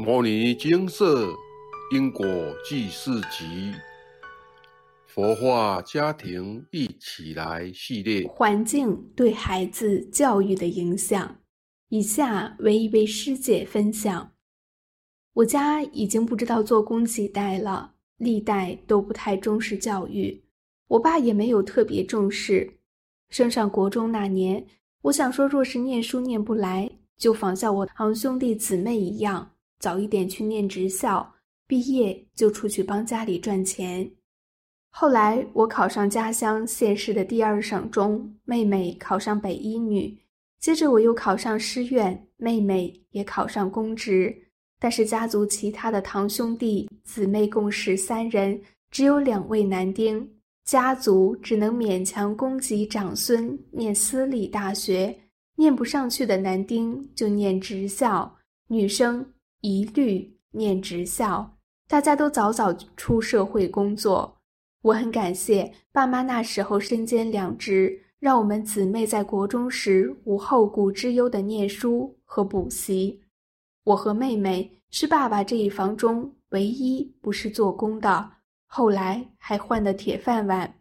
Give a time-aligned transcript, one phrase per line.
[0.00, 1.34] 摩尼金色
[1.92, 2.24] 因果
[2.64, 3.72] 记事集
[5.08, 11.36] 佛化家庭一起来系列，环境对孩子教育的影响。
[11.88, 14.30] 以下为一位师姐分享：
[15.32, 20.44] 我家已经不知道做工几代了，历代都不太重视教育，
[20.86, 22.78] 我爸也没有特别重视。
[23.30, 24.64] 升上国中那年，
[25.02, 29.56] 我想说，若是念书念不来，就仿效我堂兄弟姊妹一样。
[29.78, 31.34] 早一点去念职校，
[31.66, 34.10] 毕业就出去帮家里赚钱。
[34.90, 40.18] 后来我考上家乡县市的第二省中，妹妹考上北一女。
[40.58, 44.34] 接着我又考上师院，妹妹也考上公职。
[44.80, 48.60] 但是家族其他的堂兄弟姊妹共十三人，
[48.90, 50.28] 只有两位男丁，
[50.64, 55.16] 家族只能勉强供给长孙念私立大学，
[55.56, 58.36] 念不上去的男丁就念职校，
[58.68, 59.24] 女生。
[59.60, 61.58] 一律念职校，
[61.88, 64.38] 大家都早早出社会工作。
[64.82, 73.20] 我很感谢爸妈那时候身兼两职，让我们姊妹在国中时无后顾之忧的念书和补习。
[73.84, 78.30] 我和妹妹是爸爸这一房中唯一不是做工的，
[78.66, 80.72] 后来还换的铁饭碗。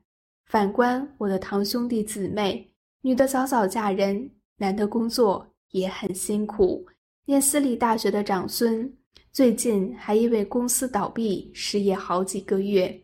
[0.45, 6.85] 反观我的堂兄弟姊妹，女的早早嫁人，男的工作也很辛苦。
[7.29, 8.89] 念私立大学的长孙，
[9.33, 12.97] 最近还因为公司倒闭失业好几个月。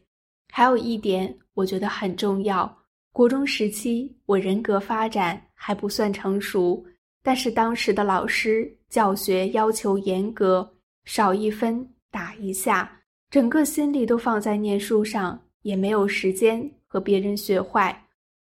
[0.50, 2.74] 还有一点，我觉得很重要。
[3.12, 6.82] 国中时期，我人格发展还不算成熟，
[7.22, 12.90] 但是当时的老师教学要求严格，少一分打一下，
[13.30, 17.94] 整个心力都放在念书上，也没有时间和别人学坏。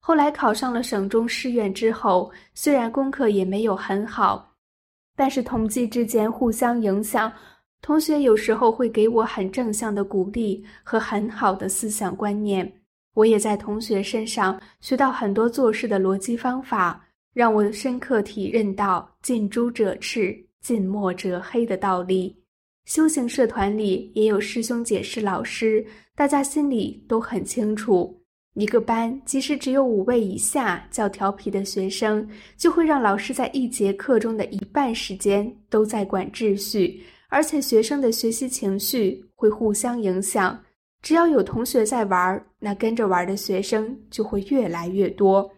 [0.02, 4.48] 后来考上了省中师院之后，虽然功课也没有很好。
[5.19, 7.29] 但是同济之间互相影响，
[7.81, 12.71] 同学有时候会给我很正向的鼓励和很好的思想观念，
[13.15, 22.33] 我也在同学身上学到很多做事的逻辑方法，让我深刻体认到近朱者赤，近墨者黑的道理。
[22.85, 25.85] 修行社团里也有师兄姐是老师，
[26.15, 28.18] 大家心里都很清楚。
[28.55, 32.27] 一个班即使只有五位以下较调皮的学生，
[32.58, 40.59] 就会让老师在一节课中的一半时间都在管秩序，而且学生的学习情绪会互相影响。
[41.02, 45.49] 只要有同学在玩，那跟着玩的学生就会越来越多。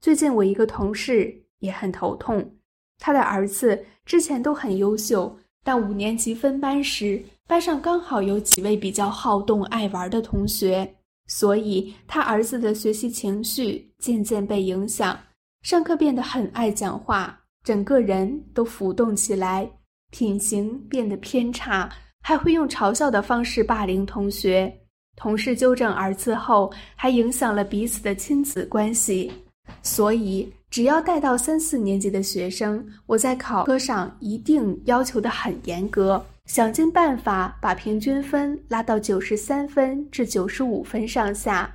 [0.00, 2.54] 最近我一个同事也很头痛，
[2.98, 10.94] 他的儿子之前都很优秀，但五年级分班时，班上刚好有几位比较好动爱玩的同学。
[11.26, 15.18] 所以，他儿子的学习情绪渐渐被影响，
[15.62, 19.68] 上课变得很爱讲话，整个人都浮动起来，
[20.10, 21.90] 品行变得偏差，
[22.20, 24.72] 还会用嘲笑的方式霸凌同学。
[25.16, 29.32] 同事纠正儿子后，还影响了彼此的亲子关系。
[29.82, 36.22] 所以，只要带到三四年级的学生，我在考科上一定要求的很严格。
[36.46, 41.74] 想尽办法把平均分拉到九十三分至九十五分上下。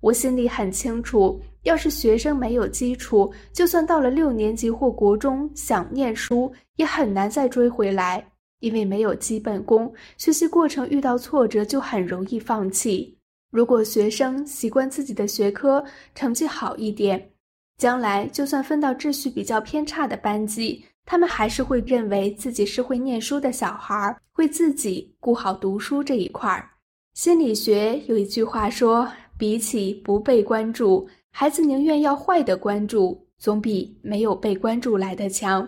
[0.00, 8.24] 我心里很清楚，要是学生没有基础，就算到了六年级或国中想念书，也很难再追回来，
[8.60, 13.16] 因为没有基本功，学习过程遇到挫折就很容易放弃。
[13.50, 15.84] 如果学生习惯自己的学科，
[16.14, 17.30] 成绩好一点，
[17.78, 20.84] 将来就算分到秩序比较偏差的班级。
[21.10, 26.68] 他们还是会认为自己是会念书的小孩，会自己顾好读书这一块儿。
[27.14, 35.66] 心理学有一句话说：“比起不被关注，孩子宁愿要坏的关注，总比没有被关注来的强。”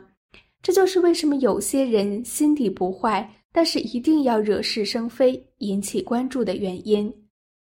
[0.60, 7.10] 这就是为什么有些人心底不坏，但是一定要惹是生非，引起关注的原因。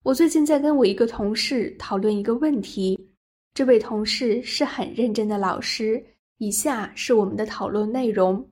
[0.03, 2.99] 我最近在跟我一个同事讨论一个问题，
[3.53, 6.03] 这位同事是很认真的老师。
[6.39, 8.49] 以下是我们的讨论内容。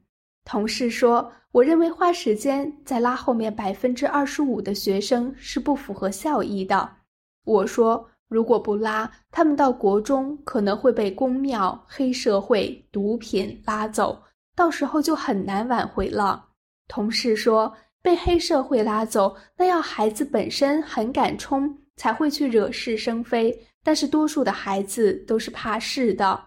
[0.47, 6.87] 同事说：“我认为花时间在拉后面百分之二十五的学生是不符合效益的。”
[7.45, 14.23] 我说：“如果不拉，他们到国中可能会被公庙、黑社会、毒品拉走，
[14.55, 16.45] 到时候就很难挽回了。”
[16.89, 23.59] 同事说：“被黑社会拉走，那要孩子本身很敢冲，才会去惹是生非。
[23.83, 26.39] 但是多数的孩子都是怕事的。”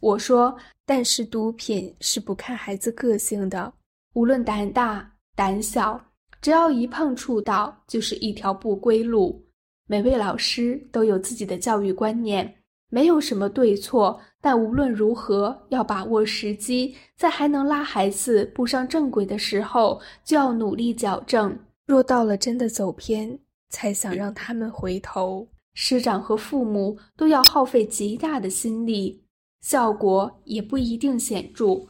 [0.00, 0.56] 我说。
[0.86, 3.72] 但是毒品是不看孩子个性的，
[4.14, 6.00] 无论胆大胆小，
[6.40, 9.42] 只要一碰触到，就是一条不归路。
[9.86, 12.54] 每位老师都有自己的教育观念，
[12.90, 21.58] 没有什么对错，但无论如何，要把握时机，在还能拉孩子步上正轨的时候，就要努力矫正。
[21.86, 23.38] 若到了真的走偏，
[23.70, 29.23] 才想让他们回头，师长和父母都要耗费极大的心力，
[29.64, 31.80] 效果也不一定显著。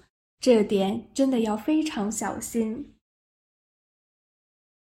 [0.41, 2.95] 这点真的要非常小心。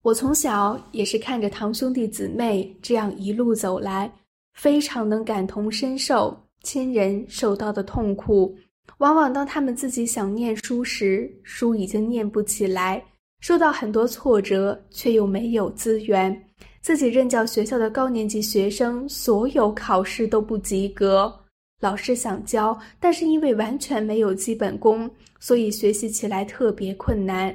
[0.00, 4.11] 我从小也是看着堂兄弟姊妹这样一路走来，
[4.55, 8.56] 非常能感同身受亲人受到的痛苦。
[8.97, 13.05] 往往当他们自己想念书时，书已经念不起来，
[13.41, 16.50] 受到很多挫折，却又没有资源。
[16.81, 21.40] 自己任教学校的高年级学生，所有考试都不及格。
[21.81, 25.11] 老师想教，但是因为完全没有基本功，
[25.41, 27.55] 所以学习起来特别困难。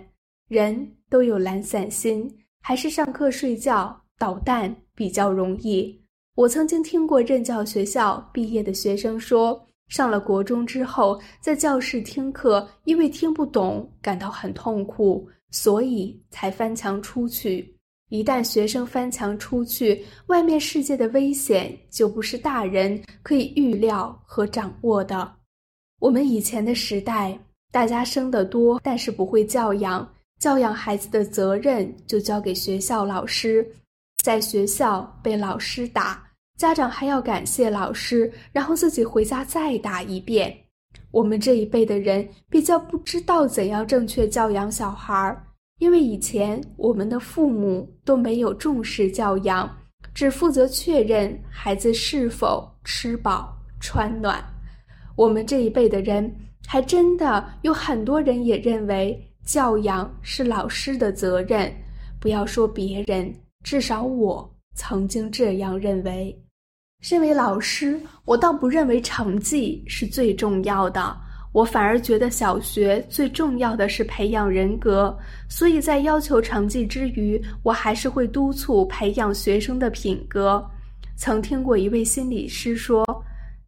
[0.50, 0.92] 人。
[1.08, 2.30] 都有懒散心，
[2.62, 5.98] 还是上课睡觉捣蛋比较容易。
[6.34, 17.75] 我曾经听过任教学校毕业的学生说，上了国中之后，在教室听课，因为听不懂，感到很痛苦，所以才翻墙出去。
[18.10, 25.32] 一旦学生翻墙出去，外面世界的危险就不是大人可以预料和掌握的。
[26.00, 27.38] 我们以前的时代，
[27.72, 30.08] 大家生得多，但是不会教养。
[30.38, 33.66] 教养孩子的责任就交给学校老师，
[34.22, 36.22] 在学校被老师打，
[36.58, 40.56] 家长还要感谢老师，然后自己回家再打一遍。
[41.12, 45.42] 我们这一辈的人比较不知道怎样正确教养小孩儿，
[45.80, 49.70] 因为以前我们的父母都没有重视教养，
[50.14, 54.44] 只负责确认孩子是否吃饱穿暖。
[55.16, 56.34] 我们这一辈的人
[56.66, 59.22] 还真的有很多人也认为。
[59.46, 61.72] 教养是老师的责任，
[62.20, 63.32] 不要说别人，
[63.64, 66.36] 至少我曾经这样认为。
[67.02, 71.16] 身为老师，我倒不认为成绩是最重要的，
[71.56, 75.18] 我反而觉得小学最重要的是培养人格。
[75.48, 80.62] 所以在要求成绩之余，我还是会督促培养学生的品格。
[81.16, 83.06] 曾听过一位心理师说，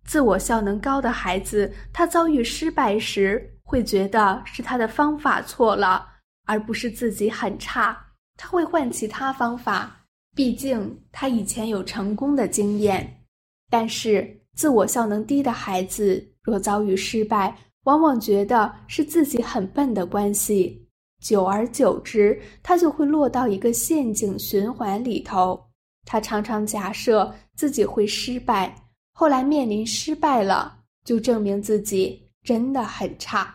[0.04, 3.50] 自我效能高的孩子，他遭遇失败时。
[3.64, 6.08] 会觉得是他的方法错了，
[6.46, 7.98] 而不是自己很差。
[8.38, 13.26] 他会换其他方法，毕竟他以前有成功的经验。
[13.70, 14.26] 但是
[14.56, 17.54] 自我效能低的孩子，若遭遇失败，
[17.88, 20.86] 往往觉得是自己很笨的关系。
[21.24, 25.58] 久而久之，他就会落到一个陷阱循环里头。
[26.04, 28.76] 他常常假设自己会失败，
[29.14, 32.22] 后来面临失败了，就证明自己。
[32.44, 33.54] 真的很差。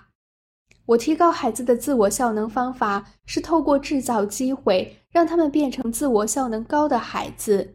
[0.84, 7.75] 我提高孩子的自我效能方法是透过制造机会，让他们变成自我效能高的孩子。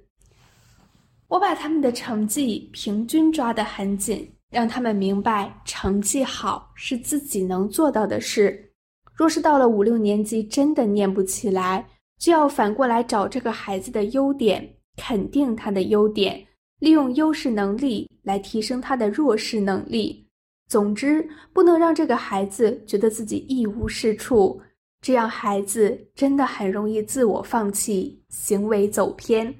[1.27, 8.71] 我把他们的成绩平均抓得很紧，让他们明白成绩好是自己能做到的事。
[9.13, 11.85] 若是到了五六年级真的念不起来，
[12.19, 16.45] 就要反过来找这个孩子的优点，肯定他的优点，
[16.79, 20.25] 利用优势能力来提升他的弱势能力。
[20.69, 24.61] 总之，不能让这个孩子觉得自己一无是处，
[25.01, 29.53] 这样孩子真的很容易自我放弃，行为走偏。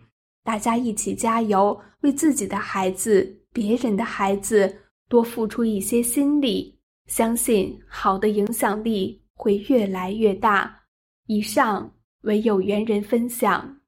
[0.43, 4.71] 大家一起加油，为自己的孩子、别人的孩子
[5.09, 6.77] 多付出一些心力，
[7.07, 10.83] 相信好的影响力会越来越大。
[11.25, 13.79] 以上为有缘人分享。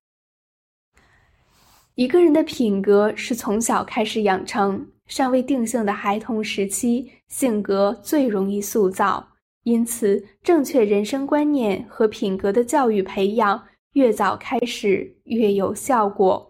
[1.93, 4.83] 一个人的品格是从小开始养成。
[5.05, 9.27] 尚未定性的孩童时期，性格最容易塑造，
[9.65, 16.48] 因此正确人生观念和品格的教育培养越早开始越有效果。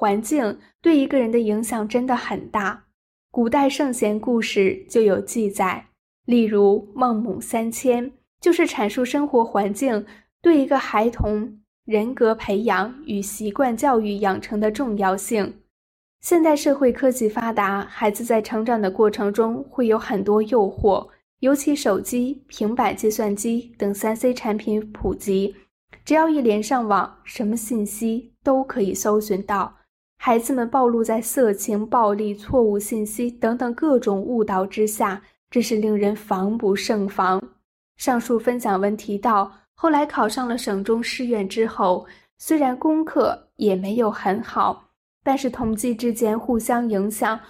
[0.00, 2.84] 环境对一个人的影响真的很大，
[3.30, 5.88] 古代圣贤故事就有记载，
[6.24, 8.06] 例如《孟母三迁》，
[8.40, 10.06] 就是阐述生活环境
[10.40, 15.60] 对一个孩童人格培养与习惯教育养成的重要性。
[16.22, 21.06] 现代社会科技发达，孩子在成长的过程中会有很多诱惑，
[21.40, 25.54] 尤其手机、平板、计算机等三 C 产品普及，
[26.06, 29.76] 只要一连上网，什么信息都可以搜寻到。
[30.22, 37.42] 孩子们暴露在色情、暴力、错误信息等等各种误导之下，真是令人防不胜防。
[37.96, 44.90] 上述分享文提到，后来考上了省中师院之后，虽然功课也没有很好。
[45.24, 47.40] 但是同济之间互相影响，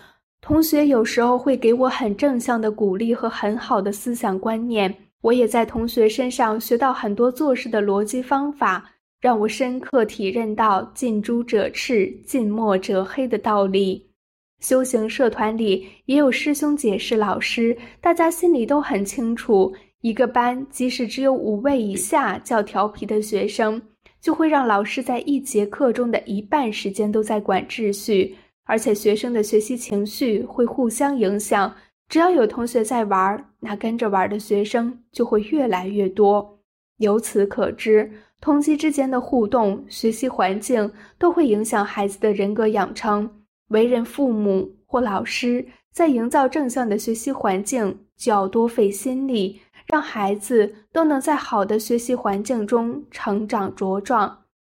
[0.40, 14.08] 同学有时候会给我很正向的鼓励和很好的思想观念，我也在同学身上学到很多做事的逻辑方法，让我深刻体认到近朱者赤，近墨者黑的道理。
[14.60, 23.80] 修行社团里也有师兄姐是老师，大家心里都很清楚，一个班即使只有五位以下较调皮的学生，
[24.22, 28.34] 就会让老师在一节课中的一半时间都在管秩序，
[28.64, 31.74] 而且学生的学习情绪会互相影响。
[32.08, 36.58] 只要有同学在玩，那跟着玩的学生就会越来越多。
[36.98, 38.10] 由此可知，
[38.40, 43.30] 同级之间的互动、学习环境都会影响孩子的人格养成。
[43.68, 54.38] 为人父母或老师，在营造正向的学习环境，就要多费心力，让孩子都能在好的学习环境中成长茁壮。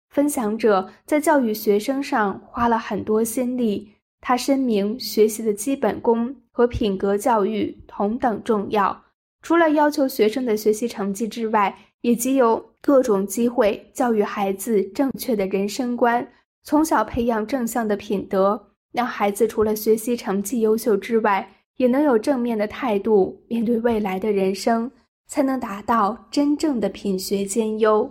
[0.10, 9.02] 分享者在教育学生上花了很多心力，他深明学习的基本功和品格教育同等重要。
[9.42, 16.28] 除了要求学生的学习成绩之外，也藉由各种机会教育孩子正确的人生观，
[16.64, 18.68] 从小培养正向的品德。
[18.92, 24.92] 让孩子除了学习成绩优秀之外，也能有正面的态度面对未来的人生，
[25.28, 28.10] 才能达到真正的品学兼优。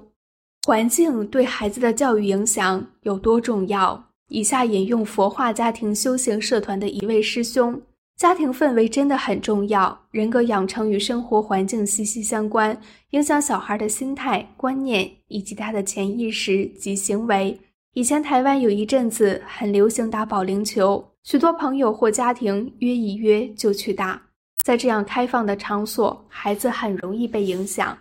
[0.67, 4.03] 环境对孩子的教育影响有多重要？
[4.29, 7.79] 以下引用佛化家庭修行社团的一位师兄：
[8.21, 12.79] 家庭氛围真的很重要，人格养成与生活环境息息相关，
[13.13, 17.59] 影响小孩的心态、观念以及他的潜意识及行为。
[17.95, 24.21] 以前台湾有一阵子很流行打保龄球，许多朋友或家庭约一约就去打。
[24.63, 27.97] 在这样开放的场所，孩子很容易被影响。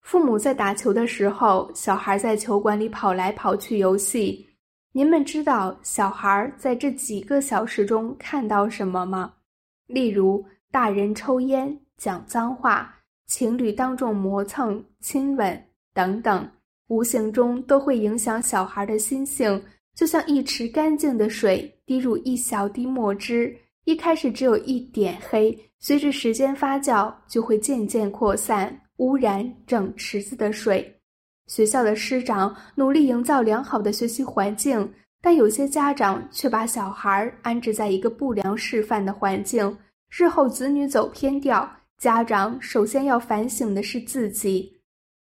[0.00, 4.44] 父母在打球的时候，小孩在球馆里跑来跑去游戏。
[4.92, 9.34] 您们知道小孩在这几个小时中看到什么吗？
[9.92, 12.92] 例如，大人抽烟、讲脏话，
[13.26, 16.48] 情侣当众磨蹭、亲吻等等。
[16.88, 19.62] 无形中都会影响小孩的心性，
[19.94, 30.90] 就像一池干净的水滴入一小滴墨汁，一开始只有一点黑，随着时间发酵，就会渐渐扩散，污染整池子的水。
[31.48, 34.90] 学校的师长努力营造良好的学习环境，
[35.22, 39.78] 但有些家长却把小孩安置在一个不良示范的环境，
[40.10, 44.80] 日后子女走偏掉，家长首先要反省的是自己。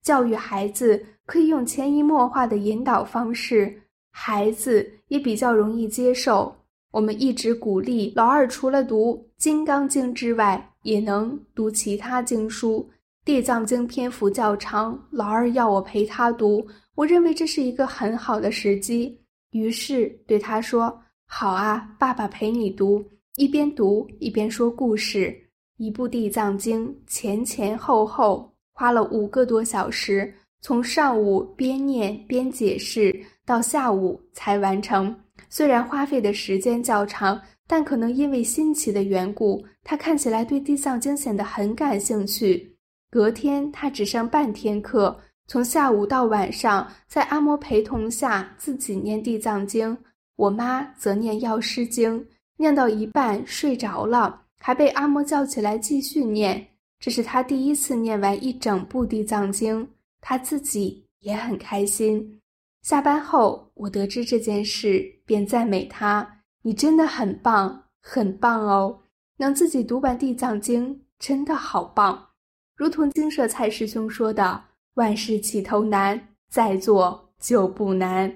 [0.02, 6.56] 教育孩子可以用潜移默化的引导方式，孩子也比较容易接受。
[6.90, 12.90] 我们一直鼓励老二除了读《金刚经》之外，也能读其他经书。
[13.24, 19.21] 《地藏经》篇幅较长，老二要我陪他读，我认为这是一个很好的时机，
[19.52, 20.92] 于是对他说
[21.24, 23.02] ：“好啊，爸爸陪你读。”
[23.36, 25.34] 一边读一边说故事。
[25.78, 28.50] 一部《地藏经》前前后后。
[28.74, 30.32] 花了五个多小时，
[30.62, 35.14] 从上午边念边解释，到下午才完成。
[35.50, 42.74] 虽然花费的时间较长，但可能因为新奇的缘故，他看起来对地藏经显得很感兴趣。
[43.10, 49.96] 隔天他只上半天课，从下午到晚上，在阿嬷陪同下自己念地藏经，
[50.36, 56.66] 我妈则念药师经，念到一半睡着了，还被阿嬷叫起来继续念。
[56.98, 59.84] 这是他第一次念完一整部《地藏经》，
[60.20, 62.40] 他自己也很开心。
[62.82, 69.00] 下班后，我得知这件事，便赞美他：“你真的很棒，很棒哦！
[69.36, 72.28] 能自己读完《地藏经》，真的好棒。”
[72.74, 74.62] 如同金舍蔡师兄说的
[74.94, 78.32] ：“万事起头难，再做就不难。”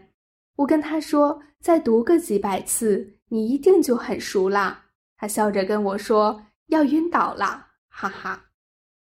[0.56, 4.84] 我跟他说：“再读个几百次，你一定就很熟啦。”
[5.18, 8.42] 他笑着跟我说：“要晕倒了，哈哈。”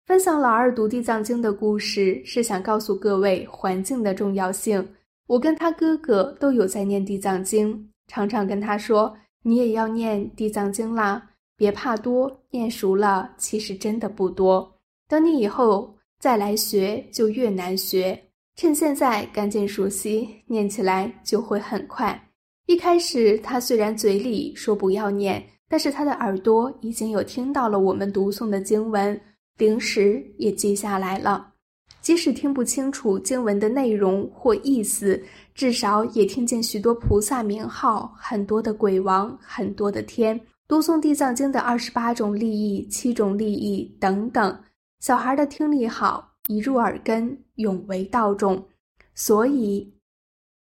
[0.07, 4.95] 分享老二读地藏经的故事，是想告诉各位环境的重要性。
[5.27, 9.15] 我跟他哥哥都有在念地藏经，常常跟他说
[9.45, 14.75] ：“你也要念地藏经啦，别怕多，念熟了其实真的不多。
[15.07, 18.19] 等你以后再来学，就越难学。
[18.57, 22.21] 趁现在赶紧熟悉，念起来就会很快。”
[22.67, 29.19] 一开始他虽然嘴里说不要念，但是他的耳朵已经有听到了我们读诵的经文。
[29.57, 31.53] 零时也记下来了，
[32.01, 35.21] 即使听不清楚经文的内容或意思，
[35.55, 40.41] 至少也听见许多菩萨名号、很多的鬼王、很多的天。
[40.69, 44.57] 读诵地藏经的二十八种利益、七种利益等等，
[45.01, 48.67] 小孩的听力好，一入耳根，永为道种。
[49.15, 49.93] 所以，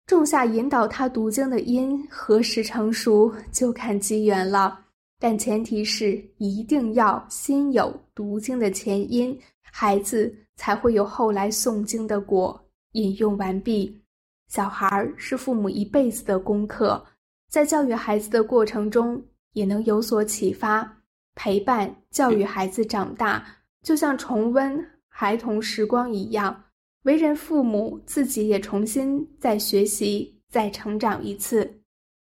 [0.05, 4.85] 种下引导他读经的因，何时成熟，就看机缘了。
[5.19, 12.59] 但前提是一定要先有读经的前因，孩子才会有后来诵经的果。
[12.93, 14.01] 引用完毕。
[14.47, 17.05] 小孩是父母一辈子的功课，
[17.51, 20.97] 在教育孩子的过程中，也能有所启发。
[21.35, 23.45] 陪伴教育孩子长大，
[23.89, 26.65] 就像重温孩童时光一样。
[27.05, 31.67] 为人父母，自己也重新再学习、再成长一次。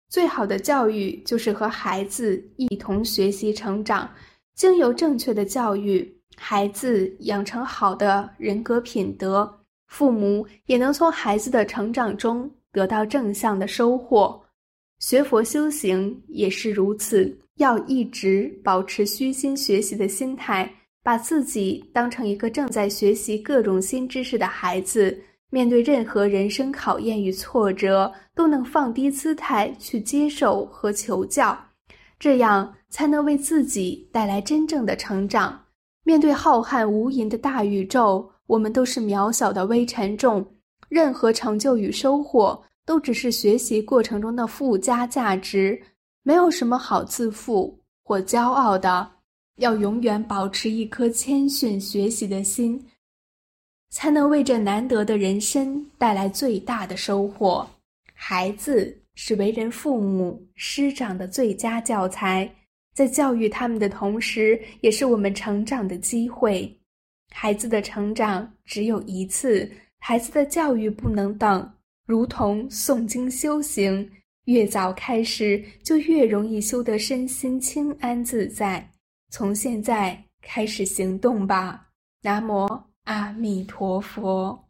[0.08, 4.08] 最好的教育就是和孩子一同学习成长。
[4.54, 14.42] 经由正确的教育，孩子养成好的人格品德，父母也能从孩子的成长中得到正向的收获。
[15.00, 20.74] 学佛修行也是如此，要一直保持虚心学习的心态。
[21.08, 31.58] 把自己当成一个正在学习各种新知识的孩子，面对任何人生考验与挫折，都能放低姿态去接受和求教，
[32.18, 35.58] 这样才能为自己带来真正的成长。
[36.04, 40.46] 面对浩瀚无垠的大宇宙，我们都是渺小的微尘众，
[40.90, 45.80] 任何成就与收获都只是学习过程中的附加价值，
[46.22, 49.12] 没有什么好自负或骄傲的。
[49.58, 52.82] 要永远保持一颗谦逊学习的心，
[53.90, 57.68] 才能为这难得的人生带来最大的收获。
[58.14, 62.48] 孩子是为人父母师长的最佳教材，
[62.94, 66.72] 在教育他们的同时，也是我们成长的机会。
[67.30, 71.68] 孩子的成长只有一次，孩子的教育不能等，
[72.06, 74.08] 如同诵经修行，
[74.44, 78.88] 越早开始，就越容易修得身心清安自在。
[79.30, 81.90] 从现在开始行动吧！
[82.22, 82.66] 南无
[83.04, 84.64] 阿弥陀佛。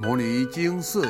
[0.00, 1.04] 摩尼经寺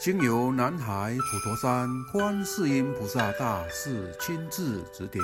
[0.00, 5.22] 经由南海普陀山观世音菩萨大士亲自指点，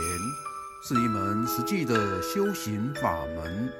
[0.82, 3.72] 是一门实际的修行法门，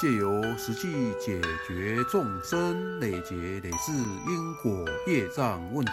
[0.00, 5.92] 借由实际解决众生累劫累世因果业障问题。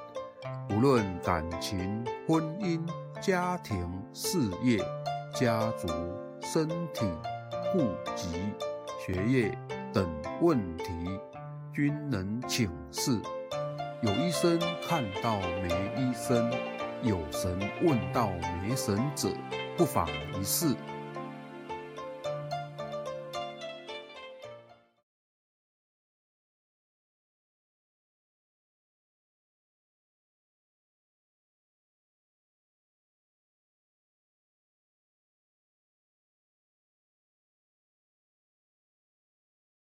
[0.69, 2.81] 无论感情、婚姻、
[3.21, 4.79] 家庭、事业、
[5.33, 5.87] 家族、
[6.41, 7.05] 身体、
[7.71, 8.29] 户籍、
[8.99, 9.57] 学业
[9.91, 10.07] 等
[10.41, 10.85] 问题，
[11.73, 13.19] 均能请示。
[14.01, 16.51] 有医生看到没医生，
[17.03, 18.31] 有神问到
[18.63, 19.29] 没神者，
[19.77, 20.07] 不妨
[20.39, 20.75] 一试。